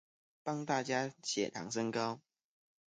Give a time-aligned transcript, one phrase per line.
[0.41, 2.21] 幫大家血糖升高